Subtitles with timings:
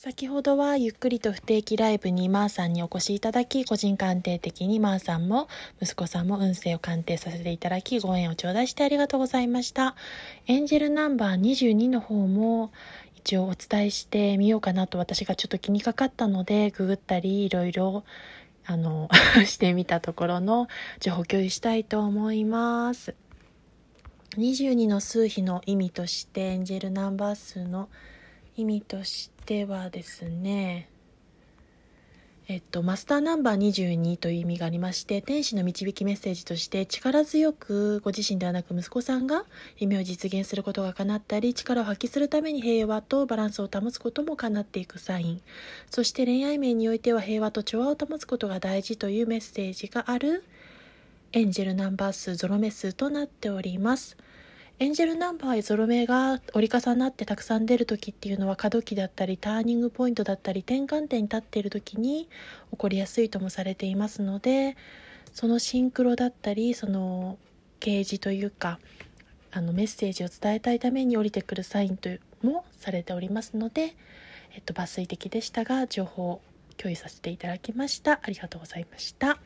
[0.00, 5.48] 先ほどはゆっくりと不定期ライブにマーさんにお越しいただき、個人鑑定的にマーさんも
[5.82, 9.96] 息子さんも運勢を鑑定させていただき、ご縁を頂戴してありがとうございました。
[10.46, 12.70] エンジェルナンバー22の方も
[13.16, 18.04] 一応お伝えしてみようかなと私がちょっと気にかかったので、ググったりいろいろ
[18.66, 19.08] あの
[19.46, 20.68] してみたところの
[21.00, 23.16] 情報共有したいと思います。
[24.36, 27.88] 22の数比の意味としてエンジェルナンバー数の
[28.58, 30.90] 意味としてはですね
[32.50, 39.44] えっと、マスターナンバー22という意味がありまして天使の導きメッセージとして力強くご自身ではなく息子さんが
[39.76, 45.42] 夢を実現することが叶ったり力を発揮するために平和とバランスを保つことも叶っていくサイン
[45.90, 50.42] そして恋愛面においては平和と調和を保つことが大事というメッセージがある
[51.32, 54.16] エンジェルナンバー数ゾロ目数となっております。
[54.80, 62.28] エンジェルナンバーゾロ目が折り重なってたくさん出る時っていうのは過渡期だったりターニングポイントだったり転換点に立っている時に
[62.70, 64.76] 起こりやすいともされていますので
[65.34, 67.38] そのシンクロだったりその
[67.80, 68.78] 啓示というか
[69.50, 72.10] あのメッセージを伝えたいために降りてくるサインと
[72.42, 73.96] もされておりますので、
[74.54, 76.40] えっと、抜粋的でしたが情報を
[76.76, 79.40] 共有させていただきましたありがとうございました。